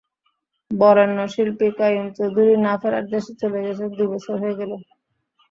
বরেণ্য 0.71 1.19
শিল্পী 1.33 1.67
কাইয়ুম 1.77 2.07
চৌধুরী 2.17 2.53
না-ফেরার 2.65 3.05
দেশে 3.11 3.33
চলে 3.41 3.59
গেছেন 3.65 3.89
দুই 3.97 4.07
বছর 4.13 4.35
হয়ে 4.41 4.57
গেল। 4.59 4.71